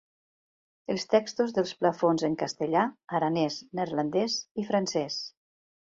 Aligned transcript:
Els 0.93 1.03
textos 1.11 1.53
dels 1.57 1.75
plafons 1.83 2.25
en 2.29 2.37
castellà, 2.43 2.85
aranès, 3.19 3.61
neerlandès 3.81 4.39
i 4.63 4.67
francès. 4.71 5.25